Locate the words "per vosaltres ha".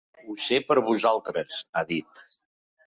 0.69-1.87